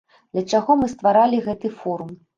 [0.35, 2.11] Для чаго мы стваралі гэты форум?